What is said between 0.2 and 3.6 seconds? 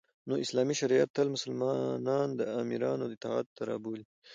نو اسلامی شریعت تل مسلمانان د امیرانو اطاعت